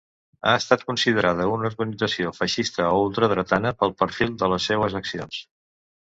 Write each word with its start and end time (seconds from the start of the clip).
Ha 0.51 0.51
estat 0.59 0.85
considerada 0.85 1.45
una 1.57 1.67
organització 1.73 2.31
feixista 2.39 2.87
o 2.95 3.05
ultradretana 3.09 3.75
pel 3.83 3.95
perfil 4.01 4.35
de 4.43 4.53
les 4.55 4.69
seues 4.73 4.99
accions. 5.03 5.41